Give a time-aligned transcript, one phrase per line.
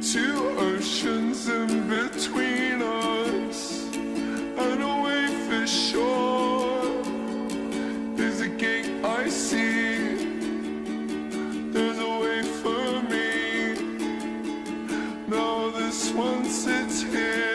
[0.00, 7.02] Two oceans in between us, and away for sure.
[8.16, 10.14] There's a gate I see.
[11.72, 13.74] There's a way for me.
[15.26, 17.47] Now this one sits here